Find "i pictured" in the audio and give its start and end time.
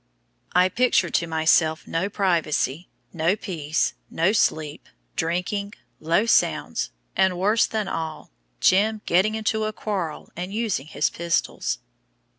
0.55-1.13